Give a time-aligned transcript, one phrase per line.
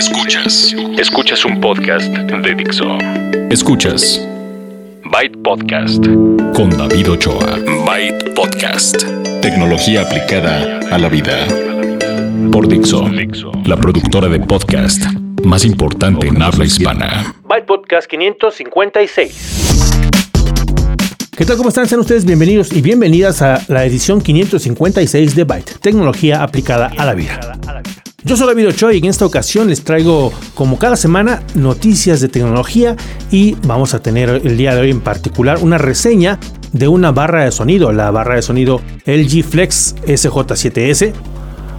[0.00, 0.74] Escuchas.
[0.96, 2.86] Escuchas un podcast de Dixo.
[3.50, 4.26] Escuchas.
[5.04, 6.02] Byte Podcast.
[6.54, 7.58] Con David Ochoa.
[7.84, 9.04] Byte Podcast.
[9.42, 11.46] Tecnología aplicada a la vida.
[12.50, 13.10] Por Dixo.
[13.66, 15.04] La productora de podcast
[15.44, 17.34] más importante en habla hispana.
[17.44, 19.98] Byte Podcast 556.
[21.36, 21.58] ¿Qué tal?
[21.58, 21.86] ¿Cómo están?
[21.86, 27.12] Sean ustedes bienvenidos y bienvenidas a la edición 556 de Byte, tecnología aplicada a la
[27.12, 27.38] vida.
[28.22, 32.28] Yo soy David Ochoa y en esta ocasión les traigo, como cada semana, noticias de
[32.28, 32.94] tecnología
[33.30, 36.38] y vamos a tener el día de hoy en particular una reseña
[36.72, 41.14] de una barra de sonido, la barra de sonido LG Flex SJ7S.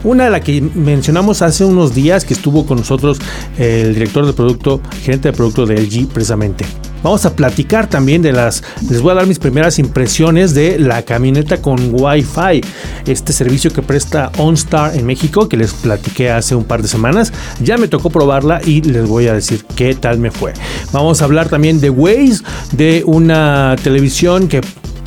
[0.03, 3.19] Una de la que mencionamos hace unos días que estuvo con nosotros
[3.59, 6.65] el director de producto, gerente de producto de LG precisamente.
[7.03, 11.01] Vamos a platicar también de las, les voy a dar mis primeras impresiones de la
[11.01, 12.61] camioneta con Wi-Fi,
[13.07, 17.33] este servicio que presta OnStar en México, que les platiqué hace un par de semanas.
[17.61, 20.53] Ya me tocó probarla y les voy a decir qué tal me fue.
[20.91, 24.61] Vamos a hablar también de Waze, de una televisión que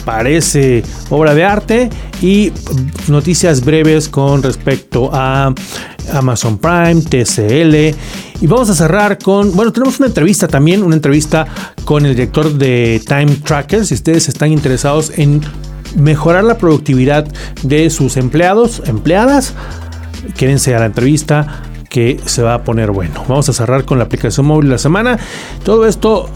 [0.04, 2.52] parece obra de arte y
[3.08, 5.54] noticias breves con respecto a
[6.12, 7.97] Amazon Prime, TCL.
[8.41, 11.47] Y vamos a cerrar con, bueno, tenemos una entrevista también, una entrevista
[11.84, 13.86] con el director de Time Tracker.
[13.86, 15.41] Si ustedes están interesados en
[15.97, 17.27] mejorar la productividad
[17.62, 19.55] de sus empleados, empleadas,
[20.36, 23.25] quédense a la entrevista que se va a poner bueno.
[23.28, 25.19] Vamos a cerrar con la aplicación móvil de la semana.
[25.64, 26.28] Todo esto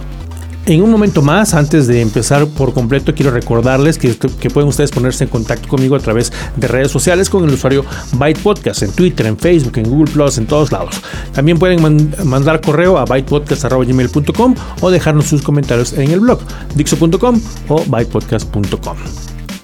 [0.68, 4.14] en un momento más, antes de empezar por completo, quiero recordarles que,
[4.50, 8.40] pueden ustedes ponerse en contacto conmigo a través de redes sociales con el usuario Byte
[8.40, 11.00] Podcast, en Twitter, en Facebook, en Google Plus, en todos lados.
[11.32, 16.40] También pueden mandar correo a bytepodcast.gmail.com o dejarnos sus comentarios en el blog
[16.74, 18.96] dixo.com o bytepodcast.com.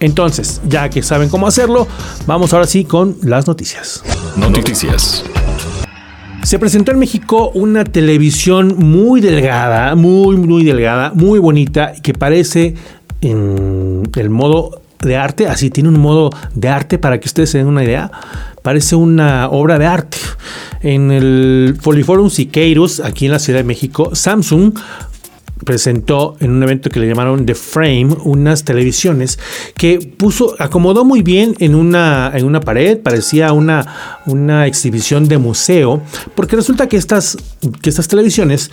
[0.01, 1.87] Entonces, ya que saben cómo hacerlo,
[2.27, 4.03] vamos ahora sí con las noticias.
[4.37, 5.23] Noticias.
[6.45, 12.75] Se presentó en México una televisión muy delgada, muy, muy delgada, muy bonita, que parece
[13.23, 17.59] en el modo de arte, así tiene un modo de arte para que ustedes se
[17.59, 18.11] den una idea.
[18.61, 20.19] Parece una obra de arte.
[20.83, 24.75] En el Foliforum Siqueiros, aquí en la Ciudad de México, Samsung
[25.65, 29.39] presentó en un evento que le llamaron The Frame unas televisiones
[29.77, 35.39] que puso, acomodó muy bien en una, en una pared, parecía una, una exhibición de
[35.39, 36.03] museo,
[36.35, 37.37] porque resulta que estas,
[37.83, 38.71] que estas televisiones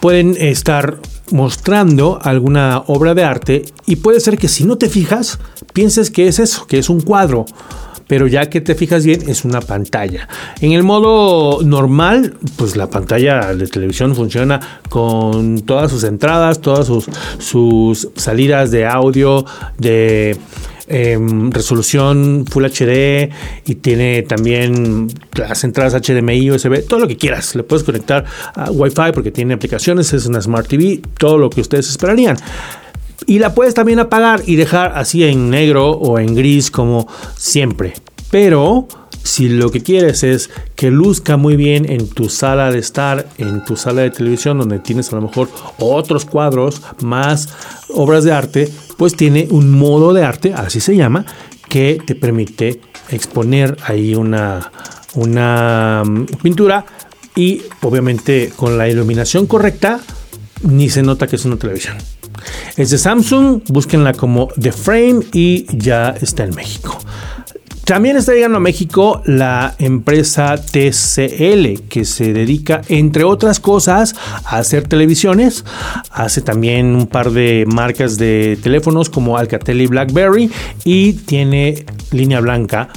[0.00, 0.98] pueden estar
[1.30, 5.38] mostrando alguna obra de arte y puede ser que si no te fijas,
[5.72, 7.46] pienses que es eso, que es un cuadro
[8.06, 10.28] pero ya que te fijas bien es una pantalla.
[10.60, 16.90] En el modo normal, pues la pantalla de televisión funciona con todas sus entradas, todas
[17.38, 19.44] sus, salidas de audio,
[19.78, 20.36] de...
[20.86, 23.30] Em, resolución Full HD
[23.64, 27.54] y tiene también las entradas HDMI, USB, todo lo que quieras.
[27.54, 31.62] Le puedes conectar a Wi-Fi porque tiene aplicaciones, es una Smart TV, todo lo que
[31.62, 32.36] ustedes esperarían.
[33.26, 37.94] Y la puedes también apagar y dejar así en negro o en gris como siempre.
[38.30, 38.88] Pero
[39.24, 43.64] si lo que quieres es que luzca muy bien en tu sala de estar, en
[43.64, 45.48] tu sala de televisión, donde tienes a lo mejor
[45.78, 47.48] otros cuadros, más
[47.88, 51.24] obras de arte, pues tiene un modo de arte, así se llama,
[51.68, 52.80] que te permite
[53.10, 54.70] exponer ahí una,
[55.14, 56.84] una mm, pintura
[57.34, 60.00] y obviamente con la iluminación correcta,
[60.62, 61.96] ni se nota que es una televisión.
[62.76, 66.98] Es de Samsung, búsquenla como The Frame y ya está en México.
[67.84, 74.14] También está llegando a México la empresa TCL, que se dedica, entre otras cosas,
[74.46, 75.66] a hacer televisiones.
[76.10, 80.50] Hace también un par de marcas de teléfonos como Alcatel y BlackBerry
[80.84, 82.88] y tiene línea blanca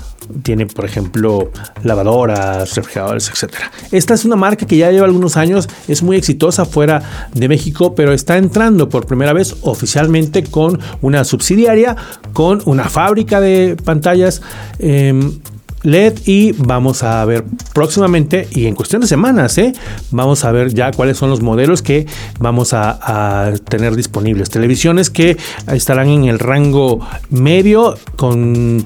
[0.44, 1.52] tiene, por ejemplo,
[1.84, 3.56] lavadoras, refrigeradores, etc.
[3.92, 7.02] Esta es una marca que ya lleva algunos años, es muy exitosa fuera
[7.34, 11.96] de México, pero está entrando por primera vez oficialmente con una subsidiaria,
[12.34, 14.42] con una fábrica de pantallas.
[14.80, 15.40] Em,
[15.84, 19.74] LED y vamos a ver próximamente y en cuestión de semanas, ¿eh?
[20.12, 22.07] vamos a ver ya cuáles son los modelos que
[22.40, 24.50] vamos a, tener disponibles.
[24.50, 25.38] Televisiones que
[25.72, 27.00] estarán en el rango
[27.30, 28.84] medio con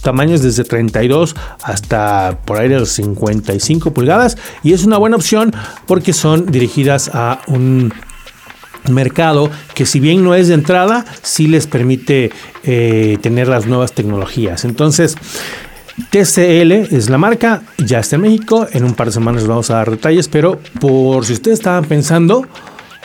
[0.00, 5.52] tamaños desde 32 hasta por ahí de los 55 pulgadas y es una buena opción
[5.86, 7.92] porque son dirigidas a un
[8.88, 12.32] mercado que si bien no es de entrada, sí les permite
[12.64, 14.64] eh, tener las nuevas tecnologías.
[14.64, 15.16] Entonces,
[16.10, 19.74] TCL es la marca, ya está en México, en un par de semanas vamos a
[19.74, 22.46] dar detalles, pero por si ustedes estaban pensando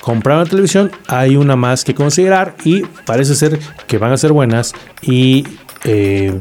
[0.01, 4.31] comprar una televisión, hay una más que considerar y parece ser que van a ser
[4.31, 5.45] buenas y
[5.83, 6.37] eh,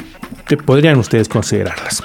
[0.65, 2.03] podrían ustedes considerarlas.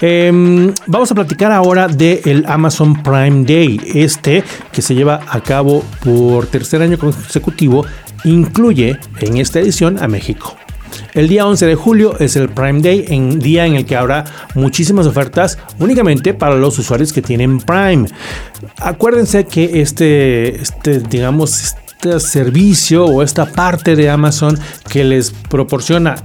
[0.00, 3.80] Em, vamos a platicar ahora del Amazon Prime Day.
[3.94, 4.42] Este
[4.72, 7.84] que se lleva a cabo por tercer año consecutivo
[8.24, 10.56] incluye en esta edición a México.
[11.12, 14.24] El día 11 de julio es el Prime Day, en día en el que habrá
[14.54, 18.06] muchísimas ofertas únicamente para los usuarios que tienen Prime.
[18.78, 24.58] Acuérdense que este, este digamos, este servicio o esta parte de Amazon
[24.88, 26.16] que les proporciona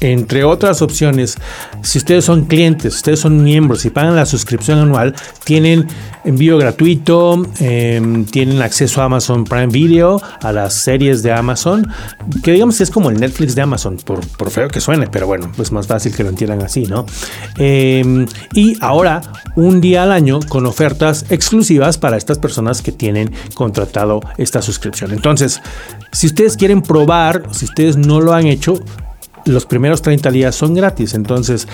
[0.00, 1.36] entre otras opciones,
[1.82, 5.14] si ustedes son clientes, ustedes son miembros y pagan la suscripción anual,
[5.44, 5.86] tienen
[6.24, 11.86] envío gratuito, em, tienen acceso a Amazon Prime Video, a las series de Amazon,
[12.42, 15.72] que digamos es como el Netflix de Amazon, por, feo que suene, pero bueno, es
[15.72, 17.06] más fácil que lo entiendan así, ¿no?
[17.58, 19.22] Em, y ahora,
[19.54, 25.12] un día al año con ofertas exclusivas para estas personas que tienen contratado esta suscripción.
[25.12, 25.60] Entonces,
[26.12, 28.74] si ustedes quieren probar, si ustedes no lo han hecho,
[29.46, 31.14] los primeros 30 días son gratis.
[31.14, 31.66] Entonces,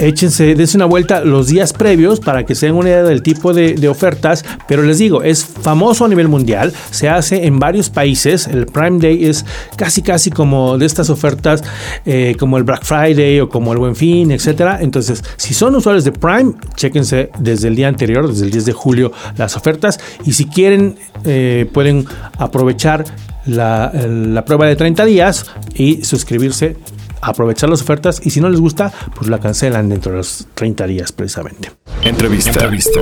[0.00, 3.52] échense, dense una vuelta los días previos para que se den una idea del tipo
[3.52, 4.44] de, ofertas.
[4.68, 8.46] Pero les digo, es famoso a nivel mundial, se hace en varios países.
[8.46, 9.44] El Prime Day es
[9.76, 11.64] casi, casi como de estas ofertas,
[12.06, 14.78] eh, como el Black Friday o como el Buen Fin, etcétera.
[14.80, 18.72] Entonces, si son usuarios de Prime, chéquense desde el día anterior, desde el 10 de
[18.72, 19.98] julio, las ofertas.
[20.24, 22.06] Y si quieren, eh, pueden
[22.38, 23.04] aprovechar
[23.46, 26.76] la, la, prueba de 30 días y suscribirse
[27.20, 30.86] aprovechar las ofertas y si no les gusta, pues la cancelan dentro de los 30
[30.86, 31.70] días precisamente.
[32.02, 32.50] Entrevista.
[32.50, 33.00] Entrevista.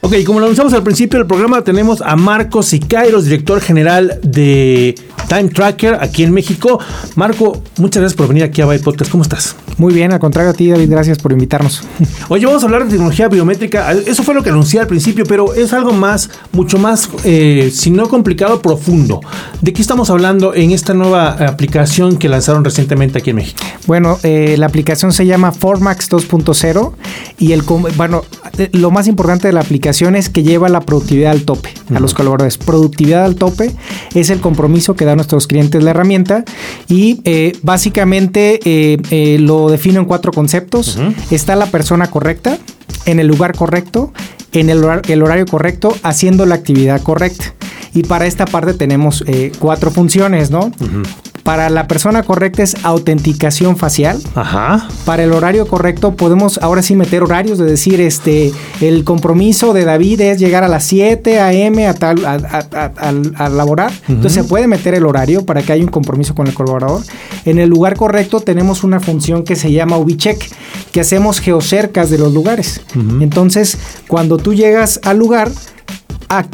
[0.00, 4.94] Ok, como lo anunciamos al principio del programa, tenemos a Marcos Siqueiros, director general de
[5.28, 6.78] Time Tracker aquí en México.
[7.16, 9.10] Marco, muchas gracias por venir aquí a Byte Podcast.
[9.10, 9.56] ¿Cómo estás?
[9.76, 11.82] Muy bien, al contrario a ti, David, gracias por invitarnos.
[12.28, 13.92] Oye, vamos a hablar de tecnología biométrica.
[13.92, 17.90] Eso fue lo que anuncié al principio, pero es algo más, mucho más, eh, si
[17.90, 19.20] no complicado, profundo.
[19.60, 23.60] ¿De qué estamos hablando en esta nueva aplicación que lanzaron recientemente aquí en México?
[23.88, 26.92] Bueno, eh, la aplicación se llama Formax 2.0
[27.38, 27.62] y el,
[27.96, 28.22] bueno,
[28.58, 29.87] eh, lo más importante de la aplicación
[30.28, 32.58] que lleva la productividad al tope a los colaboradores.
[32.58, 33.72] Productividad al tope
[34.14, 36.44] es el compromiso que dan nuestros clientes la herramienta
[36.88, 40.98] y eh, básicamente eh, lo defino en cuatro conceptos.
[41.30, 42.58] Está la persona correcta,
[43.06, 44.12] en el lugar correcto,
[44.52, 47.54] en el, horario correcto, haciendo la actividad correcta.
[47.94, 49.24] Y para esta parte tenemos
[49.58, 50.70] cuatro funciones, ¿no?
[51.48, 54.20] Para la persona correcta es autenticación facial.
[54.34, 54.86] Ajá.
[55.06, 58.52] Para el horario correcto podemos ahora sí meter horarios de decir, este,
[58.82, 61.86] el compromiso de David es llegar a las 7 a.m.
[61.86, 63.90] a tal, a, laborar.
[64.08, 67.00] Entonces se puede meter el horario para que haya un compromiso con el colaborador.
[67.46, 70.50] En el lugar correcto tenemos una función que se llama UbiCheck,
[70.92, 72.82] que hacemos geocercas de los lugares.
[73.22, 75.50] Entonces, cuando tú llegas al lugar,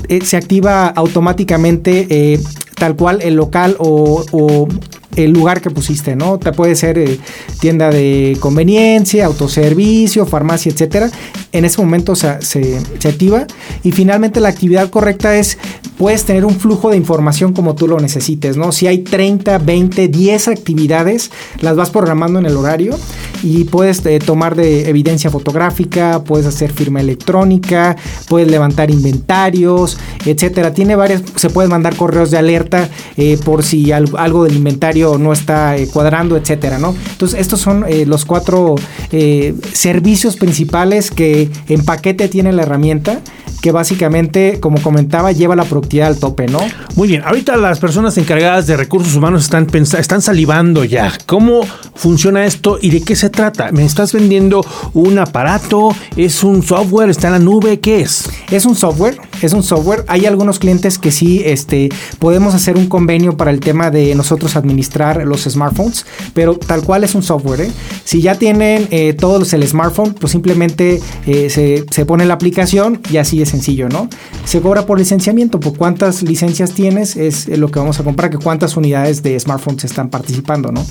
[0.08, 2.40] eh, se activa automáticamente eh,
[2.74, 4.68] tal cual el local o, o
[5.16, 6.38] el lugar que pusiste, ¿no?
[6.38, 7.18] Te puede ser eh,
[7.60, 11.10] tienda de conveniencia, autoservicio, farmacia, etcétera.
[11.52, 12.78] En ese momento se, se,
[13.08, 13.46] activa.
[13.82, 15.58] Y finalmente la actividad correcta es,
[15.98, 18.72] puedes tener un flujo de información como tú lo necesites, ¿no?
[18.72, 21.30] Si hay 30, 20, 10 actividades,
[21.60, 22.96] las vas programando en el horario
[23.42, 27.96] y puedes eh, tomar de evidencia fotográfica, puedes hacer firma electrónica,
[28.28, 30.72] puedes levantar inventarios, etcétera.
[30.72, 35.32] Tiene varias, se pueden mandar correos de alerta eh, por si algo del inventario no
[35.32, 36.94] está eh, cuadrando, etcétera, ¿no?
[37.12, 38.74] Entonces, estos son eh, los cuatro
[39.12, 43.20] eh, servicios principales que en paquete tiene la herramienta
[43.64, 46.60] que básicamente, como comentaba, lleva la productividad al tope, ¿no?
[46.96, 51.10] Muy bien, ahorita las personas encargadas de recursos humanos están, están salivando ya.
[51.24, 51.62] ¿Cómo
[51.94, 53.72] funciona esto y de qué se trata?
[53.72, 55.96] ¿Me estás vendiendo un aparato?
[56.14, 57.08] ¿Es un software?
[57.08, 57.80] ¿Está en la nube?
[57.80, 58.28] ¿Qué es?
[58.50, 60.04] Es un software, es un software.
[60.08, 61.88] Hay algunos clientes que sí este,
[62.18, 67.04] podemos hacer un convenio para el tema de nosotros administrar los smartphones, pero tal cual
[67.04, 67.62] es un software.
[67.62, 67.70] ¿eh?
[68.04, 73.00] Si ya tienen eh, todos el smartphone, pues simplemente eh, se, se pone la aplicación
[73.10, 74.08] y así es sencillo, ¿no?
[74.44, 78.38] Se cobra por licenciamiento, por cuántas licencias tienes es lo que vamos a comprar, que
[78.38, 80.84] cuántas unidades de smartphones están participando, ¿no?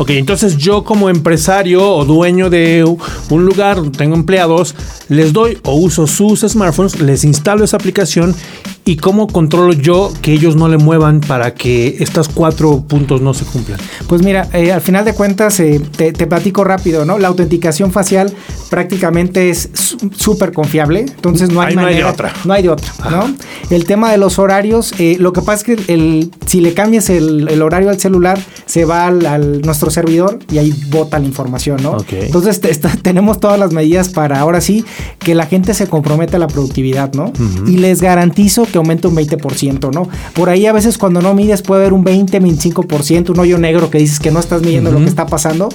[0.00, 2.82] Ok, entonces yo como empresario o dueño de
[3.28, 4.74] un lugar, tengo empleados,
[5.10, 8.34] les doy o uso sus smartphones, les instalo esa aplicación
[8.84, 13.34] ¿Y cómo controlo yo que ellos no le muevan para que estos cuatro puntos no
[13.34, 13.78] se cumplan?
[14.08, 17.18] Pues mira, eh, al final de cuentas, eh, te, platico rápido, ¿no?
[17.18, 18.32] La autenticación facial
[18.70, 19.68] prácticamente es
[20.16, 22.32] súper confiable, entonces no hay, no hay de otra.
[22.44, 23.34] No hay de otra, ¿no?
[23.70, 27.10] El tema de los horarios, eh, lo que pasa es que el, si le cambias
[27.10, 31.98] el, horario al celular, se va al, nuestro servidor y ahí bota la información, ¿no?
[32.10, 32.60] Entonces
[33.02, 34.84] tenemos todas las medidas para ahora sí
[35.18, 37.32] que la gente se comprometa a la productividad, ¿no?
[37.66, 40.08] Y les garantizo que aumenta un 20%, ¿no?
[40.34, 43.90] Por ahí a veces cuando no mides puede haber un 20, 25%, un hoyo negro
[43.90, 45.68] que dices que no estás midiendo lo que está pasando.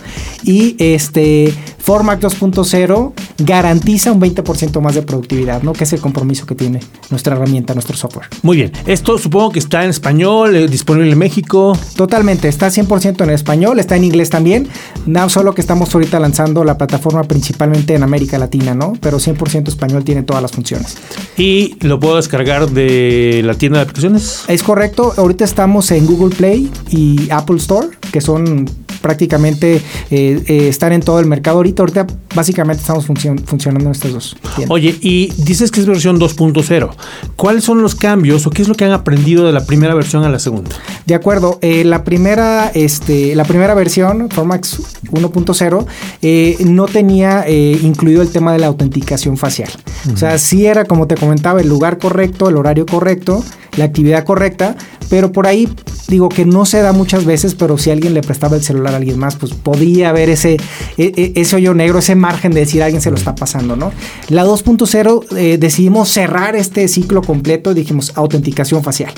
[0.44, 1.54] Y este
[1.86, 5.72] Formac 2.0 garantiza un 20% más de productividad, ¿no?
[5.74, 6.80] Que es el compromiso que tiene
[7.12, 8.26] nuestra herramienta, nuestro software.
[8.42, 8.72] Muy bien.
[8.88, 11.78] Esto supongo que está en español, eh, disponible en México.
[11.96, 14.68] Totalmente, está 100% en español, está en inglés también.
[15.06, 18.94] No solo que estamos ahorita lanzando la plataforma principalmente en América Latina, ¿no?
[19.00, 20.98] Pero 100% español tiene todas las funciones.
[21.38, 24.44] ¿Y lo puedo descargar de la tienda de aplicaciones?
[24.48, 28.68] Es correcto, ahorita estamos en Google Play y Apple Store, que son
[29.06, 29.76] prácticamente
[30.10, 31.84] eh, eh, están en todo el mercado ahorita.
[31.84, 34.36] Ahorita básicamente estamos funcionando en estas dos.
[34.68, 36.90] Oye, y dices que es versión 2.0.
[37.36, 40.24] ¿Cuáles son los cambios o qué es lo que han aprendido de la primera versión
[40.24, 40.72] a la segunda?
[41.06, 44.82] De acuerdo, eh, la primera, este, la primera versión, Formax
[45.12, 49.70] 1.0, no tenía incluido el tema de la autenticación facial.
[50.12, 53.44] O sea, sí era, como te comentaba, el lugar correcto, el horario correcto,
[53.78, 54.76] la actividad correcta,
[55.12, 55.70] pero por ahí
[56.08, 58.98] digo que no se da muchas veces, pero si alguien le prestaba el celular a
[58.98, 60.58] alguien más, pues podía haber ese,
[60.98, 63.92] e, e, ese hoyo negro, ese margen de decir alguien se lo está pasando, ¿no?
[64.30, 69.14] La 2.0 eh, decidimos cerrar este ciclo completo dijimos autenticación facial.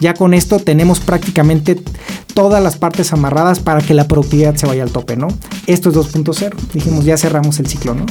[0.00, 1.80] Ya con esto tenemos prácticamente
[2.34, 5.28] todas las partes amarradas para que la productividad se vaya al tope, ¿no?
[5.66, 6.54] Esto es 2.0.
[6.72, 8.06] Dijimos, ya cerramos el ciclo, ¿no?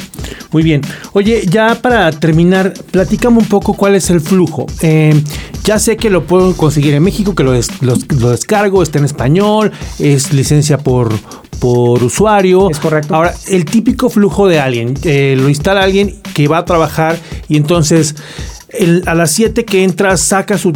[0.51, 0.81] Muy bien.
[1.13, 4.67] Oye, ya para terminar, platicamos un poco cuál es el flujo.
[4.81, 5.21] Eh,
[5.63, 9.71] ya sé que lo puedo conseguir en México, que lo, lo, descargo, está en español,
[9.97, 11.11] es licencia por,
[11.59, 12.69] por usuario.
[12.69, 13.15] Es correcto.
[13.15, 17.17] Ahora, el típico flujo de alguien, eh, lo instala alguien que va a trabajar
[17.47, 18.15] y entonces
[19.05, 20.73] a las 7 que entra, saca su,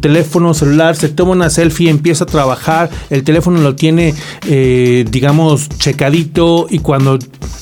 [0.00, 4.14] teléfono celular, se toma una selfie, empieza a trabajar, el teléfono lo tiene,
[4.46, 7.18] eh, digamos, checadito y cuando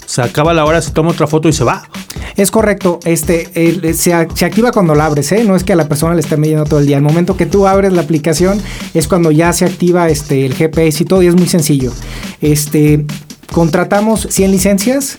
[0.06, 1.88] se acaba la hora se toma otra foto y se va.
[2.36, 5.44] Es correcto, este se, activa cuando la abres, ¿eh?
[5.44, 6.96] no es que a la persona le esté midiendo todo el día.
[6.96, 8.60] El momento que tú abres la aplicación
[8.94, 11.92] es cuando ya se activa este, el GPS y todo, y es muy sencillo.
[12.40, 13.04] Este,
[13.52, 15.18] contratamos 100 licencias,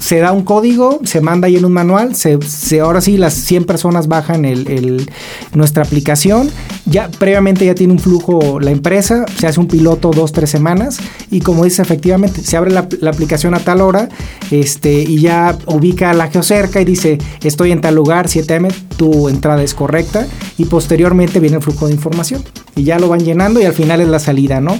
[0.00, 3.64] se da un código, se manda ahí en un manual, se, ahora sí las 100
[3.64, 5.08] personas bajan el,
[5.54, 6.50] nuestra aplicación,
[6.86, 10.98] ya previamente ya tiene un flujo la empresa, se hace un piloto dos, tres semanas
[11.30, 14.08] y como dice efectivamente, se abre la, aplicación a tal hora
[14.50, 19.62] este, y ya ubica la geocerca y dice estoy en tal lugar, 7M, tu entrada
[19.62, 20.26] es correcta
[20.56, 22.42] y posteriormente viene el flujo de información
[22.80, 24.78] y ya lo van llenando y al final es la salida, ¿no?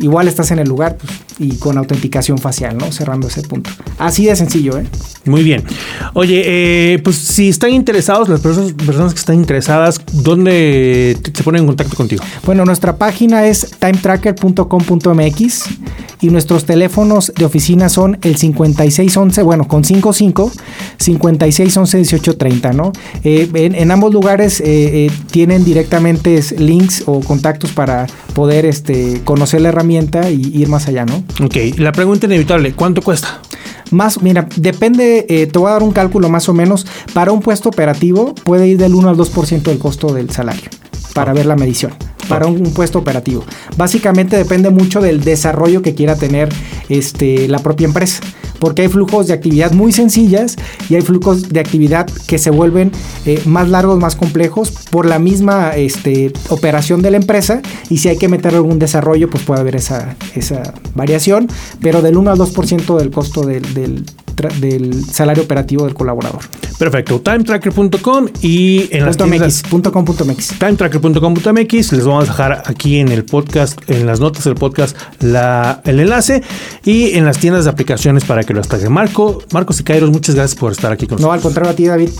[0.00, 2.90] igual estás en el lugar pues, y con autenticación facial, ¿no?
[2.90, 3.70] Cerrando ese punto.
[3.98, 4.86] Así de sencillo, ¿eh?
[5.24, 5.62] Muy bien.
[6.14, 11.60] Oye, eh, pues si están interesados, las personas, personas que están interesadas, ¿dónde se ponen
[11.62, 12.24] en contacto contigo?
[12.44, 15.64] Bueno, nuestra página es timetracker.com.mx
[16.20, 20.50] y nuestros teléfonos de oficina son el 5611, bueno, con 55,
[20.98, 22.92] 5611 1830, ¿no?
[23.22, 29.68] Eh, en, ambos lugares eh, tienen directamente links o contactos para poder este, conocer la
[29.68, 31.22] herramienta y ir más allá, ¿no?
[31.44, 33.40] Ok, la pregunta inevitable, ¿cuánto cuesta?
[33.92, 36.84] Más, mira, depende, eh, te voy a dar un cálculo más o menos.
[37.14, 40.68] Para un puesto operativo puede ir del 1 al 2% del costo del salario
[41.14, 41.92] para ver la medición
[42.28, 43.44] para un, puesto operativo.
[43.76, 46.48] Básicamente depende mucho del desarrollo que quiera tener
[46.88, 48.20] este, la propia empresa,
[48.58, 50.56] porque hay flujos de actividad muy sencillas
[50.88, 52.92] y hay flujos de actividad que se vuelven
[53.24, 58.08] eh, más largos, más complejos por la misma este, operación de la empresa y si
[58.08, 60.16] hay que meter algún desarrollo, pues puede haber esa,
[60.94, 61.48] variación,
[61.80, 64.04] pero del 1 al 2% del costo del
[64.60, 66.40] del salario operativo del colaborador.
[66.78, 67.20] Perfecto.
[67.20, 69.62] Timetracker.com y en las tiendas,
[70.58, 75.80] Timetracker.com.mx les vamos a dejar aquí en el podcast, en las notas del podcast, la,
[75.84, 76.42] el enlace
[76.84, 78.92] y en las tiendas de aplicaciones para que lo descarguen.
[78.92, 81.28] Marco, Marcos y Kairos, muchas gracias por estar aquí con nosotros.
[81.28, 82.10] No, al contrario a ti, David.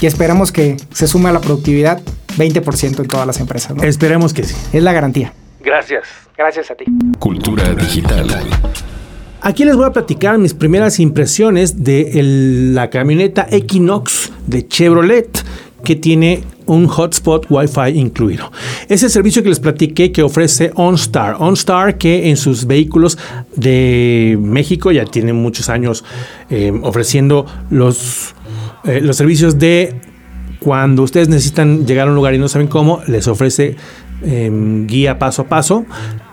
[0.00, 2.00] Y esperamos que se sume a la productividad
[2.38, 3.74] 20% en todas las empresas.
[3.82, 4.54] Esperemos que sí.
[4.72, 5.34] Es la garantía.
[5.62, 6.04] Gracias.
[6.36, 6.84] Gracias a ti.
[7.18, 8.28] Cultura digital.
[9.42, 12.10] Aquí les voy a platicar mis primeras impresiones de
[12.74, 15.42] la camioneta Equinox de Chevrolet
[15.82, 18.52] que tiene un hotspot Wi-Fi incluido.
[18.88, 21.36] Es el servicio que les platiqué que ofrece OnStar.
[21.38, 23.16] OnStar que en sus vehículos
[23.56, 26.04] de México ya tiene muchos años
[26.50, 28.34] eh, ofreciendo los,
[28.84, 30.00] eh, los servicios de
[30.58, 33.76] cuando ustedes necesitan llegar a un lugar y no saben cómo, les ofrece
[34.22, 35.86] em, guía paso a paso.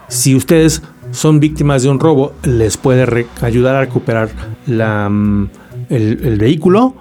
[0.09, 4.29] Si ustedes son víctimas de un robo, les puede ayudar a recuperar
[4.67, 5.45] mm,
[5.89, 6.95] el, vehículo.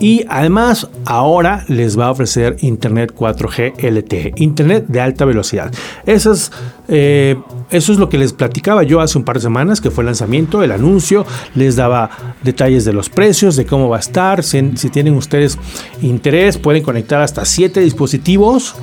[0.00, 5.72] Y además ahora les va a ofrecer Internet 4G LTE, Internet de alta velocidad.
[6.06, 6.52] Eso es,
[6.86, 7.36] eh,
[7.70, 10.06] eso es lo que les platicaba yo hace un par de semanas, que fue el
[10.06, 11.26] lanzamiento, el anuncio.
[11.56, 12.10] Les daba
[12.44, 14.44] detalles de los precios, de cómo va a estar.
[14.44, 15.58] Si, tienen ustedes
[16.00, 18.76] interés, pueden conectar hasta 7 dispositivos.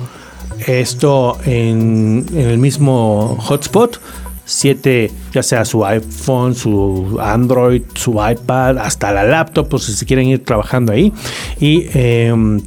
[0.66, 4.00] Esto en el mismo hotspot
[4.46, 10.28] 7, ya sea su iPhone, su Android, su iPad, hasta la laptop, pues si quieren
[10.28, 11.12] ir trabajando ahí.
[11.60, 12.62] Y em,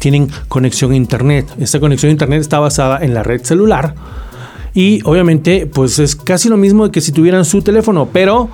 [0.00, 1.46] tienen conexión a Internet.
[1.60, 3.94] Esta conexión a Internet está basada en la red celular.
[4.74, 8.48] Y obviamente, pues es casi lo mismo que si tuvieran su teléfono, pero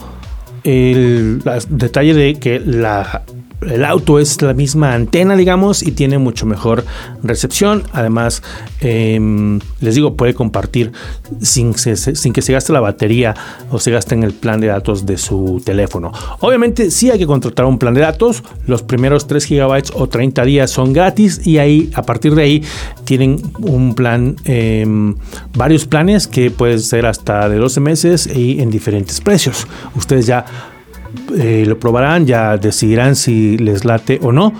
[0.65, 3.23] el, detalle de que la
[3.63, 6.85] el auto es la misma antena, digamos, y tiene mucho mejor
[7.23, 7.85] recepción.
[7.93, 8.43] Además,
[8.81, 10.93] em, les digo, puede compartir
[11.41, 11.97] sin, que
[12.43, 13.35] se gaste la batería
[13.71, 16.13] o se gaste en el plan de datos de su teléfono.
[16.41, 18.43] Obviamente, sí hay que contratar un plan de datos.
[18.67, 22.63] Los primeros 3 GB o 30 días son gratis y ahí, a partir de ahí,
[23.05, 25.17] tienen un plan, em,
[25.55, 29.67] varios planes que pueden ser hasta de 12 meses y en diferentes precios.
[29.95, 30.45] Ustedes ya
[31.39, 34.53] eh, lo probarán, ya decidirán si les late o no.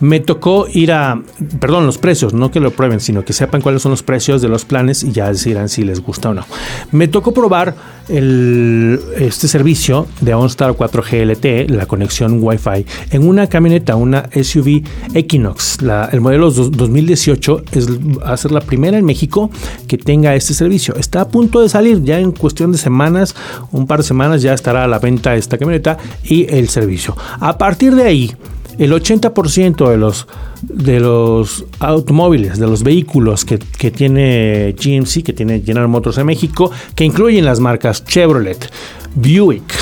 [0.00, 1.22] Me tocó ir a,
[1.60, 4.48] perdón, los precios, no que lo prueben, sino que sepan cuáles son los precios de
[4.48, 6.44] los planes y ya decidirán si les gusta o no.
[6.92, 7.74] Me tocó probar
[8.08, 14.82] este servicio de OnStar 4G LTE, la conexión Wi-Fi, en una camioneta, una SUV
[15.14, 15.78] Equinox.
[16.12, 19.50] el modelo 2018 es, va a ser la primera en México
[19.88, 20.94] que tenga este servicio.
[20.96, 23.34] Está a punto de salir, ya en cuestión de semanas,
[23.72, 27.16] un par de semanas ya estará a la venta esta camioneta y el servicio.
[27.40, 28.34] A partir de ahí,
[28.78, 30.26] el 80% de los,
[30.62, 33.58] de los automóviles, de los vehículos que,
[33.90, 38.70] tiene GMC, que tiene General Motors en México, que incluyen las marcas Chevrolet,
[39.14, 39.72] Buick,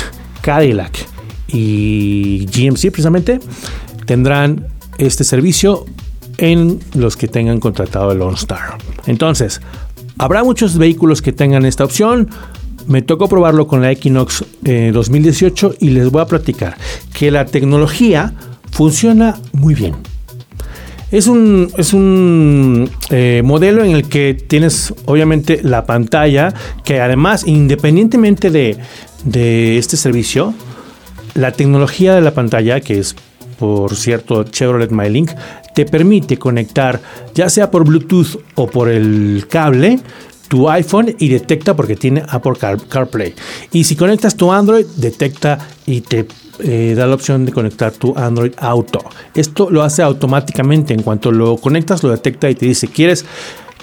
[0.41, 1.07] Cadillac
[1.47, 3.39] y GMC precisamente,
[4.05, 5.85] tendrán este servicio
[6.37, 8.77] en los que tengan contratado el OnStar.
[9.05, 9.61] Entonces,
[10.17, 12.29] habrá muchos vehículos que tengan esta opción.
[12.87, 16.77] Me tocó probarlo con la Equinox 2018 eh, y les voy a platicar
[17.13, 18.33] que la tecnología
[18.73, 19.95] funciona muy bien.
[21.11, 26.53] Es un, es un eh, modelo en el que tienes obviamente la pantalla,
[26.83, 28.77] que además independientemente de,
[29.23, 30.55] de este servicio,
[31.35, 33.15] la tecnología de la pantalla, que es
[33.59, 35.31] por cierto Chevrolet MyLink,
[35.75, 36.99] te permite conectar
[37.35, 39.99] ya sea por Bluetooth o por el cable
[40.47, 42.53] tu iPhone y detecta porque tiene Apple
[42.89, 43.33] CarPlay.
[43.71, 46.27] Y si conectas tu Android, detecta y te
[46.59, 48.99] eh, da la opción de conectar tu Android Auto.
[49.33, 50.93] Esto lo hace automáticamente.
[50.93, 53.25] En cuanto lo conectas, lo detecta y te dice, ¿quieres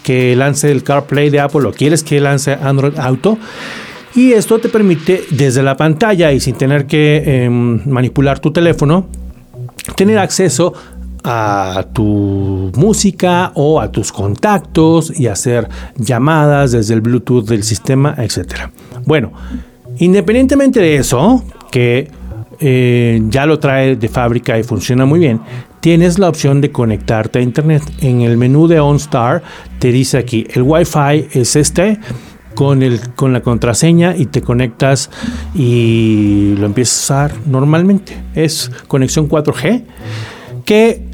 [0.02, 3.38] que lance el CarPlay de Apple o quieres que lance Android Auto?
[4.14, 9.06] Y esto te permite desde la pantalla y sin tener que em, manipular tu teléfono,
[9.96, 10.72] tener acceso
[11.22, 18.14] a tu música o a tus contactos y hacer llamadas desde el Bluetooth del sistema,
[18.18, 18.70] etc.
[19.04, 19.32] Bueno,
[19.98, 22.10] independientemente de eso, que
[22.60, 25.40] eh, ya lo trae de fábrica y funciona muy bien,
[25.80, 27.82] tienes la opción de conectarte a internet.
[28.00, 29.42] En el menú de OnStar
[29.78, 31.98] te dice aquí, el Wi-Fi es este
[32.54, 35.10] con, el, con la contraseña y te conectas
[35.54, 38.16] y lo empiezas a usar normalmente.
[38.34, 39.84] Es conexión 4G
[40.64, 41.09] que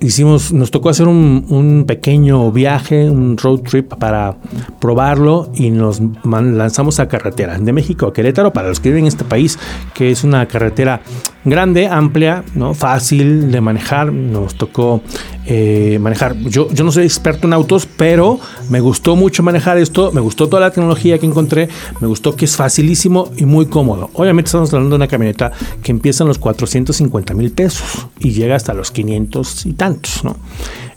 [0.00, 4.36] hicimos, nos tocó hacer un, pequeño viaje, un road trip para
[4.80, 9.08] probarlo y nos lanzamos a carretera de México a Querétaro para los que viven en
[9.08, 9.58] este país,
[9.94, 11.00] que es una carretera
[11.44, 12.74] grande, amplia, ¿no?
[12.74, 14.12] fácil de manejar.
[14.12, 15.02] Nos tocó
[15.46, 16.36] eh, manejar.
[16.36, 20.12] Yo, yo no soy experto en autos, pero me gustó mucho manejar esto.
[20.12, 21.68] Me gustó toda la tecnología que encontré.
[22.00, 24.10] Me gustó que es facilísimo y muy cómodo.
[24.14, 28.56] Obviamente estamos hablando de una camioneta que empieza en los 450 mil pesos y llega
[28.56, 30.24] hasta los 500 y tantos.
[30.24, 30.36] ¿no?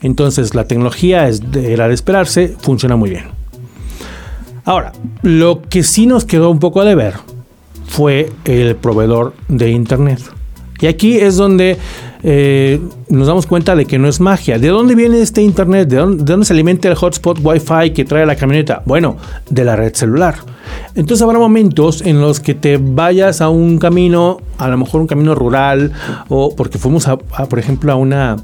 [0.02, 3.26] Entonces la tecnología era de esperarse, funciona muy bien.
[4.66, 7.16] Ahora, lo que sí nos quedó un poco de ver
[7.86, 10.20] fue el proveedor de Internet.
[10.84, 11.78] Y aquí es donde
[12.24, 14.60] eh, nos damos cuenta de que no es magia.
[14.60, 15.88] ¿De dónde viene este Internet?
[15.88, 18.84] ¿De dónde, se alimenta el hotspot Wi-Fi que trae la camioneta?
[18.86, 19.16] Bueno,
[19.50, 20.36] de la red celular.
[20.94, 25.08] Entonces habrá momentos en los que te vayas a un camino, a lo mejor un
[25.08, 25.94] camino rural,
[26.28, 28.36] o porque fuimos a, por ejemplo, a una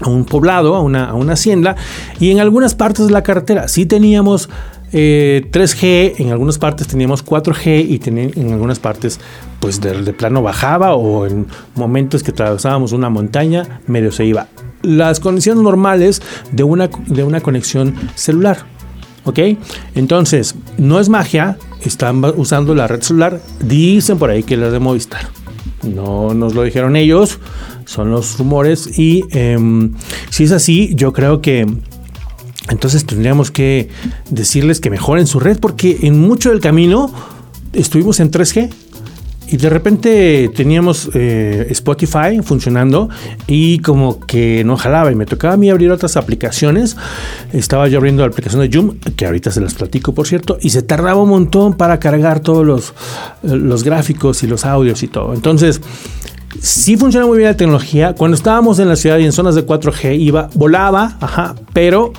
[0.00, 1.76] a un poblado, a una, a una hacienda,
[2.20, 4.48] y en algunas partes de la carretera sí teníamos
[4.92, 9.20] 3G, eh, en algunas partes teníamos 4G y en algunas partes
[9.60, 14.46] pues de, plano bajaba o en momentos que atravesábamos una montaña medio se iba.
[14.82, 18.58] Las condiciones normales de una, de una conexión celular.
[19.24, 19.40] ¿Ok?
[19.96, 24.78] Entonces, no es magia, están usando la red celular, dicen por ahí que la de
[24.78, 25.22] Movistar.
[25.86, 27.38] No nos lo dijeron ellos,
[27.84, 29.94] son los rumores y em,
[30.30, 31.66] si es así, yo creo que
[32.68, 33.88] entonces tendríamos que
[34.30, 37.12] decirles que mejoren su red porque en mucho del camino
[37.72, 38.70] estuvimos en 3G
[39.48, 43.08] y de repente teníamos eh, Spotify funcionando
[43.46, 46.96] y como que no jalaba y me tocaba a mí abrir otras aplicaciones.
[47.52, 50.70] Estaba yo abriendo la aplicación de Zoom, que ahorita se las platico por cierto, y
[50.70, 52.94] se tardaba un montón para cargar todos los,
[53.42, 55.34] los gráficos y los audios y todo.
[55.34, 55.80] Entonces,
[56.60, 58.14] sí funciona muy bien la tecnología.
[58.14, 62.12] Cuando estábamos en la ciudad y en zonas de 4G iba, volaba, ajá, pero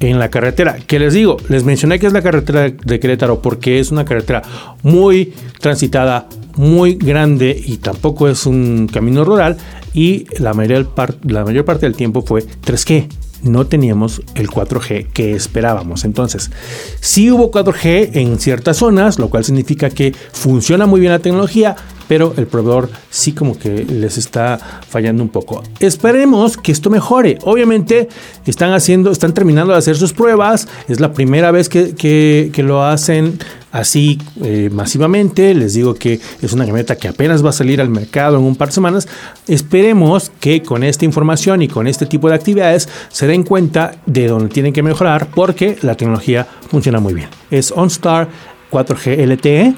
[0.00, 0.78] en la carretera.
[0.86, 4.42] Que les digo, les mencioné que es la carretera de Querétaro porque es una carretera
[4.82, 9.56] muy transitada, muy grande y tampoco es un camino rural
[9.94, 13.08] y la mayor, parte del tiempo fue 3G
[13.42, 16.04] no teníamos el 4G que esperábamos.
[16.04, 16.52] Entonces,
[17.00, 21.74] sí hubo 4G en ciertas zonas, lo cual significa que funciona muy bien la tecnología,
[22.12, 25.62] pero el proveedor sí como que les está fallando un poco.
[25.80, 27.38] Esperemos que esto mejore.
[27.40, 28.06] Obviamente
[28.44, 30.68] están haciendo, están terminando de hacer sus pruebas.
[30.88, 33.38] Es la primera vez que, lo hacen
[33.70, 35.54] así eh, masivamente.
[35.54, 38.56] Les digo que es una camioneta que apenas va a salir al mercado en un
[38.56, 39.08] par de semanas.
[39.48, 44.28] Esperemos que con esta información y con este tipo de actividades se den cuenta de
[44.28, 47.30] dónde tienen que mejorar porque la tecnología funciona muy bien.
[47.50, 48.28] Es OnStar
[48.70, 49.74] 4G LTE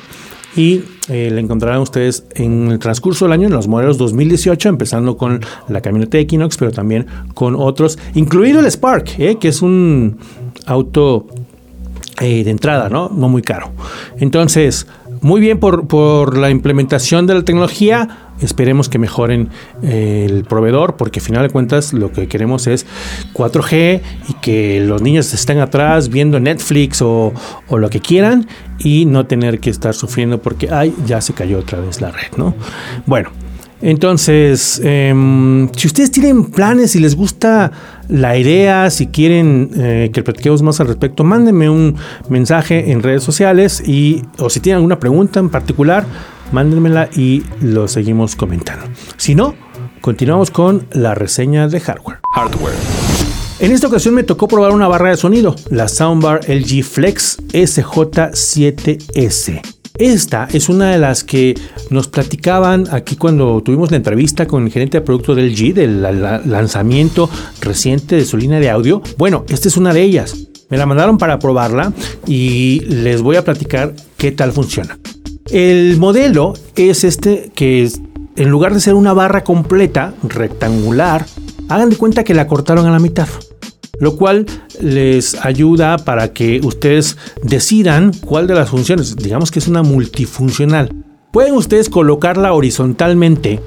[0.56, 5.16] y eh, la encontrarán ustedes en el transcurso del año en los modelos 2018, empezando
[5.16, 10.18] con la camioneta Equinox, pero también con otros, incluido el Spark, eh, que es un
[10.66, 11.26] auto
[12.20, 13.08] eh, de entrada, ¿no?
[13.08, 13.72] No muy caro.
[14.18, 14.86] Entonces,
[15.24, 19.48] muy bien por, por la implementación de la tecnología Esperemos que mejoren
[19.82, 22.84] eh, el proveedor porque al final de cuentas lo que queremos es
[23.32, 27.32] 4G y que los niños estén atrás viendo Netflix o,
[27.70, 31.78] lo que quieran y no tener que estar sufriendo porque ay, ya se cayó otra
[31.80, 32.54] vez la red, ¿no?
[33.06, 33.30] Bueno,
[33.82, 37.70] entonces, em, si ustedes tienen planes y les gusta
[38.08, 41.96] la idea, si quieren eh, que platiquemos más al respecto, mándenme un
[42.28, 46.04] mensaje en redes sociales y o si tienen alguna pregunta en particular,
[46.52, 48.86] mándenmela y lo seguimos comentando.
[49.16, 49.54] Si no,
[50.00, 52.20] continuamos con la reseña de hardware.
[52.34, 52.74] Hardware.
[53.60, 59.83] En esta ocasión me tocó probar una barra de sonido, la Soundbar LG Flex SJ7S.
[59.98, 61.54] Esta es una de las que
[61.88, 66.02] nos platicaban aquí cuando tuvimos la entrevista con el gerente de producto del LG del
[66.02, 67.30] lanzamiento
[67.60, 69.02] reciente de su línea de audio.
[69.16, 70.34] Bueno, esta es una de ellas.
[70.68, 71.92] Me la mandaron para probarla
[72.26, 74.98] y les voy a platicar qué tal funciona.
[75.52, 77.88] El modelo es este que
[78.34, 81.24] en lugar de ser una barra completa, rectangular,
[81.68, 83.28] hagan de cuenta que la cortaron a la mitad.
[84.04, 84.44] Lo cual
[84.82, 90.94] les ayuda para que ustedes decidan cuál de las funciones, digamos que es una multifuncional.
[91.32, 93.60] Pueden ustedes colocarla horizontalmente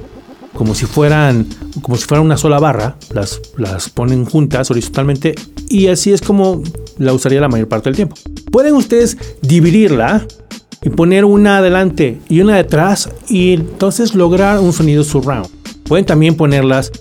[0.54, 1.48] como si fueran
[1.82, 5.34] como si fuera una sola barra, las, las ponen juntas horizontalmente
[5.70, 6.62] y así es como
[7.00, 8.16] la usaría la mayor parte del tiempo.
[8.52, 10.24] Pueden ustedes dividirla
[10.84, 15.48] y poner una adelante y una detrás y entonces lograr un sonido surround.
[15.86, 16.92] Pueden también ponerlas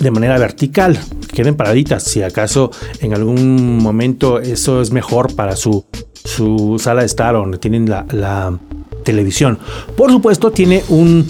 [0.00, 5.56] de manera vertical, que queden paraditas, si acaso en algún momento eso es mejor para
[5.56, 5.84] su,
[6.24, 8.58] su sala de estar donde tienen la,
[9.04, 9.58] televisión.
[9.98, 11.26] Por supuesto tiene un,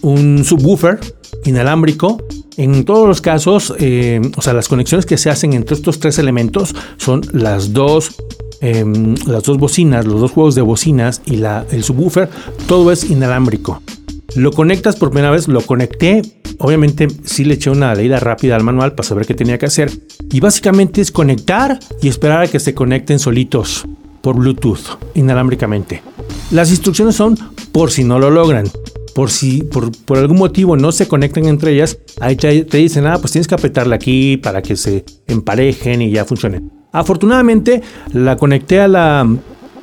[0.00, 0.98] un subwoofer
[1.44, 2.22] inalámbrico
[2.56, 6.18] en todos los casos, eh, o sea, las conexiones que se hacen entre estos tres
[6.18, 8.16] elementos son las dos
[8.60, 12.28] Em, las dos bocinas, los dos juegos de bocinas y la, el subwoofer,
[12.66, 13.82] todo es inalámbrico.
[14.34, 16.22] Lo conectas por primera vez, lo conecté.
[16.58, 19.90] Obviamente sí le eché una leída rápida al manual para saber qué tenía que hacer.
[20.30, 23.86] Y básicamente es conectar y esperar a que se conecten solitos
[24.20, 26.02] por Bluetooth, inalámbricamente.
[26.50, 27.38] Las instrucciones son
[27.72, 28.66] por si no lo logran.
[29.14, 33.18] Por si por, algún motivo no se conectan entre ellas, ahí te, te dicen, ah,
[33.18, 36.70] pues tienes que apretarle aquí para que se emparejen y ya funcionen.
[36.92, 39.28] Afortunadamente la conecté a la,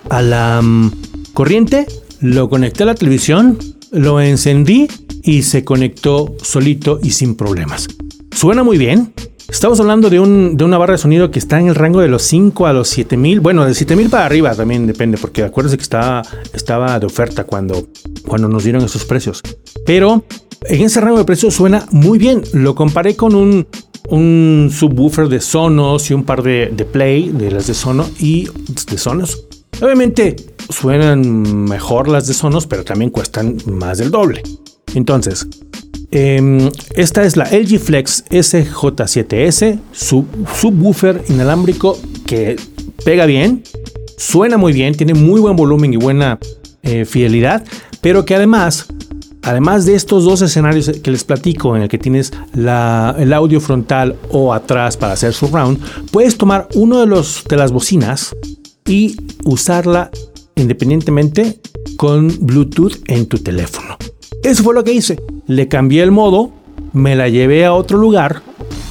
[0.10, 0.92] a la mm,
[1.34, 1.86] corriente,
[2.22, 3.58] lo conecté a la televisión,
[3.96, 4.88] lo encendí
[5.24, 7.88] y se conectó solito y sin problemas.
[8.32, 9.14] Suena muy bien.
[9.48, 12.08] Estamos hablando de, un, de una barra de sonido que está en el rango de
[12.08, 13.40] los 5 a los 7000.
[13.40, 17.88] Bueno, de 7000 para arriba también depende, porque acuérdense que estaba, estaba de oferta cuando,
[18.28, 19.42] cuando nos dieron esos precios.
[19.86, 20.26] Pero
[20.68, 22.42] en ese rango de precios suena muy bien.
[22.54, 23.68] Lo comparé con un
[24.10, 28.48] un subwoofer de Sonos y un par de, Play, de las de Sonos y
[28.90, 29.46] de Sonos.
[29.82, 30.36] Obviamente
[30.70, 34.42] suenan mejor las de Sonos, pero también cuestan más del doble.
[34.94, 35.48] Entonces,
[36.12, 40.26] em, esta es la LG Flex SJ7S, sub,
[40.60, 42.56] subwoofer inalámbrico que
[43.04, 43.64] pega bien,
[44.18, 46.40] suena muy bien, tiene muy buen volumen y buena
[46.84, 47.64] eh, fidelidad,
[48.02, 48.88] pero que además
[49.46, 54.16] Además de estos dos escenarios que les platico, en el que tienes el audio frontal
[54.32, 55.80] o atrás para hacer surround,
[56.12, 58.36] puedes tomar uno de, los, de las bocinas
[58.88, 60.12] y usarla
[60.56, 61.60] independientemente
[61.98, 63.98] con Bluetooth en tu teléfono.
[64.44, 65.20] Eso fue lo que hice.
[65.48, 66.52] Le cambié el modo,
[66.94, 68.44] me la llevé a otro lugar,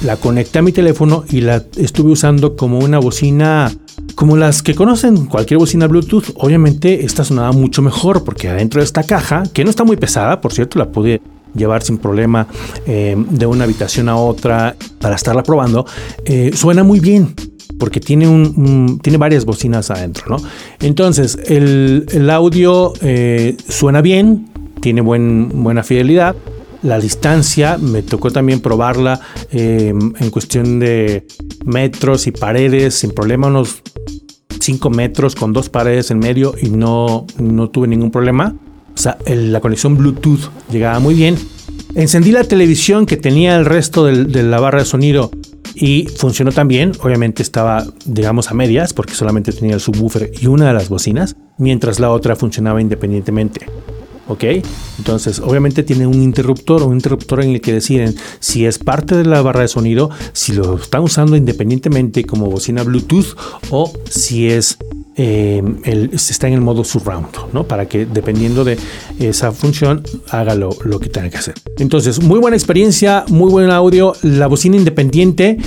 [0.03, 3.71] la conecté a mi teléfono y la estuve usando como una bocina
[4.15, 8.85] como las que conocen cualquier bocina Bluetooth, obviamente esta sonaba mucho mejor porque adentro de
[8.85, 11.21] esta caja, que no está muy pesada, por cierto, la pude
[11.53, 12.47] llevar sin problema
[12.85, 15.85] eh, de una habitación a otra para estarla probando,
[16.25, 17.33] eh, suena muy bien
[17.79, 20.37] porque tiene, un, tiene varias bocinas adentro, ¿no?
[20.79, 24.49] Entonces, el, audio eh, suena bien,
[24.81, 26.35] tiene buen, buena fidelidad.
[26.83, 29.19] La distancia, me tocó también probarla
[29.51, 31.25] en cuestión de
[31.65, 33.81] metros y paredes sin problema, unos
[34.59, 38.55] 5 metros con dos paredes en medio y no, no tuve ningún problema.
[38.93, 41.37] O sea, la conexión Bluetooth llegaba muy bien.
[41.95, 45.31] Encendí la televisión que tenía el resto de la barra de sonido
[45.73, 46.91] y funcionó también.
[47.01, 51.35] Obviamente estaba, digamos, a medias porque solamente tenía el subwoofer y una de las bocinas,
[51.57, 53.65] mientras la otra funcionaba independientemente.
[54.27, 54.43] ¿ok?
[54.97, 59.15] Entonces, obviamente tiene un interruptor o un interruptor en el que deciden si es parte
[59.15, 63.35] de la barra de sonido, si lo están usando independientemente como bocina Bluetooth
[63.69, 64.77] o si es
[65.17, 65.63] eh,
[66.13, 67.63] está en el modo surround, ¿no?
[67.65, 68.77] Para que dependiendo de
[69.19, 71.55] esa función haga lo, lo que tenga que hacer.
[71.77, 74.13] Entonces, muy buena experiencia, muy buen audio.
[74.21, 75.57] La bocina independiente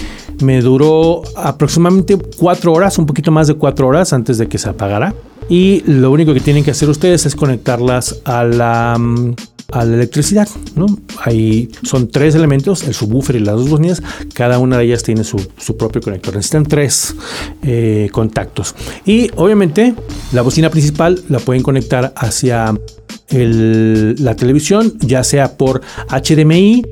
[0.42, 4.68] me duró aproximadamente cuatro horas, un poquito más de cuatro horas antes de que se
[4.68, 5.14] apagara
[5.48, 9.34] y lo único que tienen que hacer ustedes es conectarlas a la, mm,
[9.70, 10.48] a la electricidad.
[10.76, 10.86] ¿no?
[11.24, 14.02] Ahí son tres elementos, el subwoofer y las dos bocinas.
[14.32, 15.38] Cada una de ellas tiene su,
[15.76, 16.34] propio conector.
[16.34, 17.14] Necesitan tres
[17.62, 18.74] eh, contactos.
[19.04, 19.94] Y obviamente
[20.32, 22.74] la bocina principal la pueden conectar hacia
[23.30, 26.82] la televisión, ya sea por HDMI,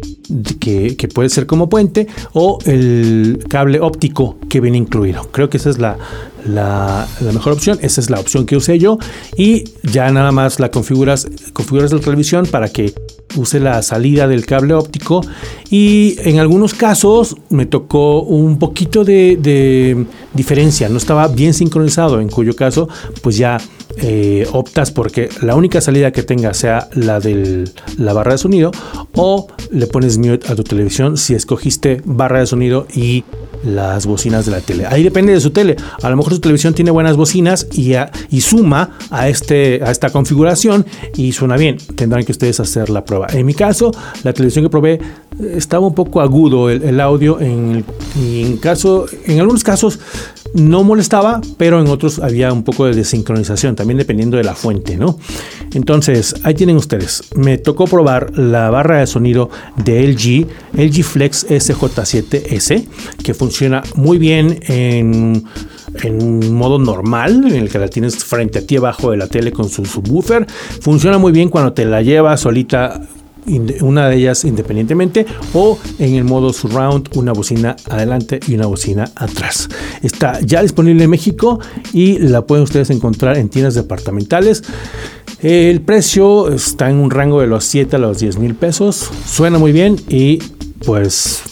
[0.61, 5.31] que, que, puede ser como puente, o el cable óptico que viene incluido.
[5.33, 5.97] Creo que esa es la,
[6.46, 7.78] la, mejor opción.
[7.82, 8.98] Esa es la opción que usé yo.
[9.37, 12.94] Y ya nada más la configuras, configuras la televisión para que
[13.37, 15.22] use la salida del cable óptico.
[15.70, 20.88] Y en algunos casos me tocó un poquito de, diferencia.
[20.88, 22.88] No estaba bien sincronizado, en cuyo caso
[23.22, 23.59] pues ya
[23.96, 27.64] eh, optas porque la única salida que tenga sea la de
[27.98, 28.70] la barra de sonido
[29.14, 33.24] o le pones mute a tu televisión si escogiste barra de sonido y
[33.64, 34.87] las bocinas de la tele.
[34.87, 35.76] Ahí depende de su tele.
[36.02, 37.94] A lo mejor su televisión tiene buenas bocinas y,
[38.30, 41.78] y suma a, este, a esta configuración y suena bien.
[41.94, 43.28] Tendrán que ustedes hacer la prueba.
[43.32, 45.00] En mi caso, la televisión que probé
[45.40, 47.40] estaba un poco agudo el, audio.
[47.40, 47.85] En,
[48.16, 49.98] en, caso, en algunos casos
[50.57, 54.97] no molestaba, pero en otros había un poco de desincronización, también dependiendo de la fuente,
[54.97, 55.19] ¿no?
[55.75, 57.23] Entonces, ahí tienen ustedes.
[57.35, 62.87] Me tocó probar la barra de sonido de LG, LG Flex SJ7S,
[63.23, 65.45] que funciona muy bien en,
[66.03, 69.53] en modo normal, en el que la tienes frente a ti abajo de la tele
[69.53, 70.47] con su subwoofer.
[70.81, 73.01] Funciona muy bien cuando te la llevas solita
[73.80, 79.11] una de ellas independientemente o en el modo surround una bocina adelante y una bocina
[79.14, 79.68] atrás.
[80.02, 81.61] Está ya disponible en México
[81.92, 84.62] y la pueden ustedes encontrar en tiendas departamentales.
[85.40, 89.11] El precio está en un rango de los 7 a los 10 mil pesos.
[89.26, 90.38] Suena muy bien y
[90.85, 91.42] pues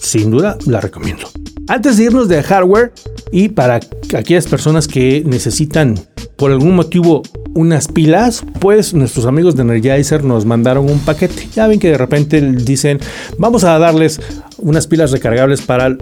[0.00, 1.28] sin duda la recomiendo.
[1.68, 2.92] Antes de irnos de hardware
[3.30, 3.80] y para
[4.16, 5.94] aquellas personas que necesitan
[6.36, 7.22] por algún motivo
[7.54, 11.48] unas pilas, pues nuestros amigos de Energizer nos mandaron un paquete.
[11.54, 12.98] Ya ven que de repente dicen,
[13.38, 14.20] vamos a darles
[14.58, 15.96] unas pilas recargables para,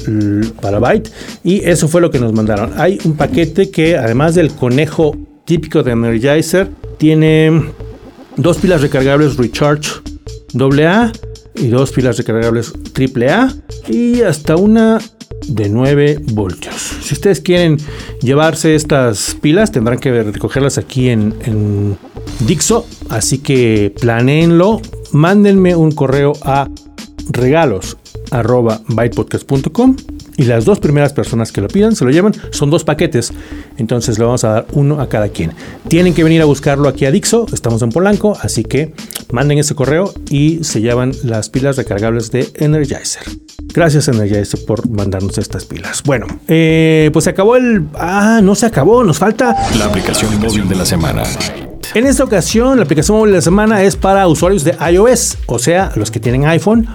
[0.60, 1.10] para Byte
[1.44, 2.72] y eso fue lo que nos mandaron.
[2.76, 7.72] Hay un paquete que además del conejo típico de Energizer, tiene
[8.36, 9.90] dos pilas recargables Recharge
[10.54, 11.12] AA
[11.56, 13.52] y dos pilas recargables AAA
[13.88, 15.00] y hasta una
[15.46, 16.74] de 9 voltios.
[17.02, 17.78] Si ustedes quieren
[18.22, 21.96] llevarse estas pilas, tendrán que recogerlas aquí en,
[22.40, 22.86] Dixo.
[23.08, 24.80] Así que planeenlo.
[25.12, 26.68] Mándenme un correo a
[27.30, 27.96] regalos
[30.40, 32.32] y las dos primeras personas que lo pidan se lo llevan.
[32.50, 33.30] Son dos paquetes,
[33.76, 35.52] entonces le vamos a dar uno a cada quien.
[35.86, 38.94] Tienen que venir a buscarlo aquí a Dixo, estamos en Polanco, así que
[39.32, 43.22] manden ese correo y se llevan las pilas recargables de Energizer.
[43.74, 46.02] Gracias Energizer por mandarnos estas pilas.
[46.04, 47.88] Bueno, eh, pues se acabó el...
[47.92, 49.54] Ah, no se acabó, nos falta...
[49.78, 51.22] La aplicación móvil de la semana.
[51.92, 55.58] En esta ocasión, la aplicación móvil de la semana es para usuarios de iOS, o
[55.58, 56.88] sea, los que tienen iPhone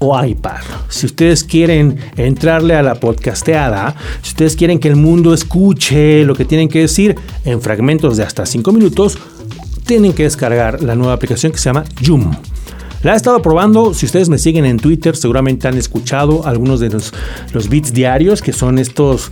[0.00, 0.60] o iPad.
[0.88, 6.34] Si ustedes quieren entrarle a la podcasteada, si ustedes quieren que el mundo escuche lo
[6.34, 9.18] que tienen que decir en fragmentos de hasta 5 minutos,
[9.86, 12.32] tienen que descargar la nueva aplicación que se llama Joom.
[13.02, 16.90] La he estado probando, si ustedes me siguen en Twitter seguramente han escuchado algunos de
[16.90, 17.12] los,
[17.52, 19.30] los diarios, que son estos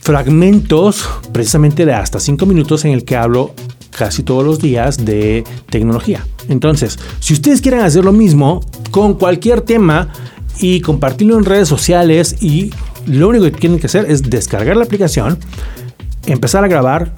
[0.00, 3.54] fragmentos precisamente de hasta 5 minutos en el que hablo
[3.90, 6.24] casi todos los días de tecnología.
[6.48, 10.08] Entonces, si ustedes quieren hacer lo mismo con cualquier tema
[10.58, 12.70] y compartirlo en redes sociales y
[13.06, 15.38] lo único que tienen que hacer es descargar la aplicación,
[16.26, 17.12] empezar a grabar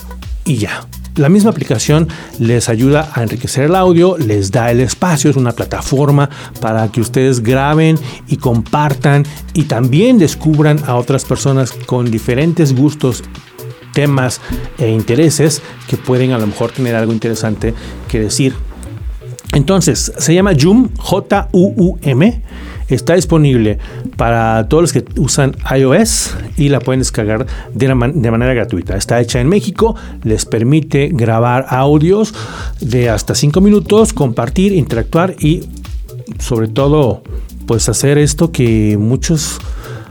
[0.45, 0.87] y ya.
[1.17, 2.09] La misma aplicación
[2.41, 6.29] les ayuda a enriquecer el audio, les da el espacio, es una plataforma
[6.61, 13.23] para que ustedes graben y compartan y también descubran a otras personas con diferentes gustos
[13.93, 14.41] temas
[14.77, 17.75] e intereses que pueden a lo mejor tener algo interesante
[18.09, 18.55] que decir.
[19.53, 22.43] Entonces, se llama Joom, J-U-U-M
[22.89, 23.79] Está disponible
[24.17, 27.95] para todos los que usan iOS y la pueden descargar de, de,
[28.31, 28.97] manera gratuita.
[28.97, 32.35] Está hecha en México, les permite grabar audios
[32.81, 35.65] de hasta 5 minutos, compartir, interactuar y
[36.39, 37.23] sobre todo
[37.67, 39.59] pues hacer esto que muchos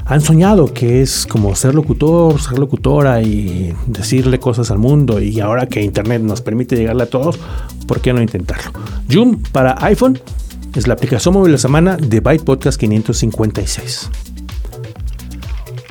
[0.05, 5.21] han soñado, que es como ser locutor, ser locutora y decirle cosas al mundo.
[5.21, 7.39] Y ahora que Internet nos permite llegarle a todos,
[7.87, 8.71] ¿por qué no intentarlo?
[9.09, 10.19] Zoom para iPhone
[10.75, 14.09] es la aplicación móvil de la semana de Byte Podcast 556.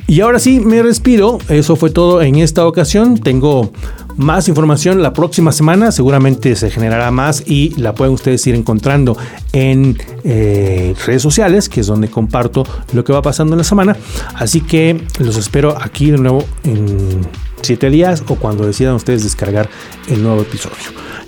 [0.07, 1.39] Y ahora sí, me despido.
[1.49, 3.17] Eso fue todo en esta ocasión.
[3.17, 3.71] Tengo
[4.17, 5.91] más información la próxima semana.
[5.91, 9.17] Seguramente se generará más y la pueden ustedes ir encontrando
[9.51, 13.95] en eh, redes sociales, que es donde comparto lo que va pasando en la semana.
[14.35, 17.21] Así que los espero aquí de nuevo en
[17.63, 19.69] 7 días o cuando decidan ustedes descargar
[20.09, 20.77] el nuevo episodio.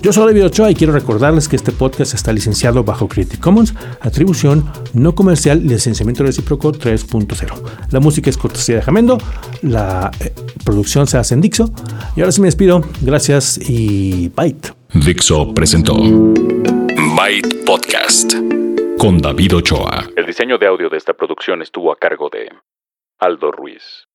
[0.02, 3.74] Yo soy David Ochoa y quiero recordarles que este podcast está licenciado bajo Creative Commons,
[4.00, 7.62] atribución no comercial, licenciamiento recíproco 3.0.
[7.90, 9.18] La música es cortesía de Jamendo,
[9.62, 10.32] la eh,
[10.64, 11.72] producción se hace en Dixo.
[12.14, 12.82] Y ahora sí me despido.
[13.00, 14.74] Gracias y Byte.
[14.94, 15.94] Dixo presentó
[17.16, 18.34] Byte Podcast
[18.98, 20.04] con David Ochoa.
[20.16, 22.50] El diseño de audio de esta producción estuvo a cargo de
[23.18, 24.06] Aldo Ruiz.